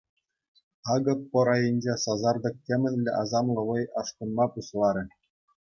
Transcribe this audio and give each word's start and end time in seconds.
Акӑ 0.93 1.13
пӑр 1.29 1.47
айӗнче 1.53 1.93
сасартӑк 2.03 2.55
темӗнле 2.65 3.11
асамлӑ 3.21 3.61
вӑй 3.69 3.83
ашкӑнма 3.99 4.45
пуҫларӗ. 4.57 5.03